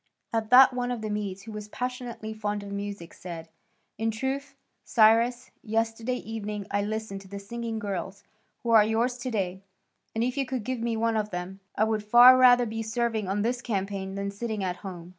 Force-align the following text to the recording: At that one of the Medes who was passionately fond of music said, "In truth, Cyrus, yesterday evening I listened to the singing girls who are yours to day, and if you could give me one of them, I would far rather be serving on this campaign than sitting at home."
At 0.33 0.49
that 0.49 0.73
one 0.73 0.89
of 0.89 1.01
the 1.01 1.11
Medes 1.11 1.43
who 1.43 1.51
was 1.51 1.67
passionately 1.67 2.33
fond 2.33 2.63
of 2.63 2.71
music 2.71 3.13
said, 3.13 3.49
"In 3.99 4.09
truth, 4.09 4.55
Cyrus, 4.83 5.51
yesterday 5.61 6.15
evening 6.15 6.65
I 6.71 6.81
listened 6.81 7.21
to 7.21 7.27
the 7.27 7.37
singing 7.37 7.77
girls 7.77 8.23
who 8.63 8.71
are 8.71 8.83
yours 8.83 9.19
to 9.19 9.29
day, 9.29 9.61
and 10.15 10.23
if 10.23 10.37
you 10.37 10.45
could 10.47 10.63
give 10.63 10.79
me 10.79 10.97
one 10.97 11.17
of 11.17 11.29
them, 11.29 11.59
I 11.75 11.83
would 11.83 12.03
far 12.03 12.35
rather 12.35 12.65
be 12.65 12.81
serving 12.81 13.27
on 13.27 13.43
this 13.43 13.61
campaign 13.61 14.15
than 14.15 14.31
sitting 14.31 14.63
at 14.63 14.77
home." 14.77 15.09